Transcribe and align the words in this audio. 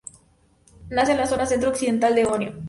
Nace 0.89 1.11
en 1.11 1.19
la 1.19 1.27
zona 1.27 1.45
centro-occidental 1.45 2.15
de 2.15 2.25
Ohio. 2.25 2.53